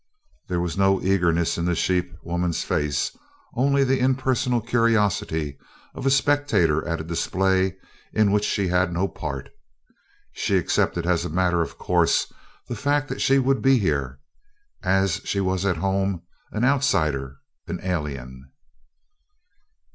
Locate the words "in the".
1.59-1.75